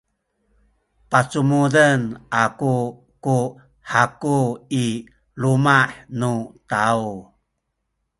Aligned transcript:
pacumuden 1.09 2.01
aku 2.43 2.73
ku 3.23 3.37
haku 3.91 4.39
i 4.83 4.85
luma’ 5.41 5.77
nu 6.19 6.31
taw. 6.69 7.01